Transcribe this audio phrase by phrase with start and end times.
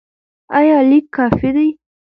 [0.59, 1.69] ایا لیک کافي دی؟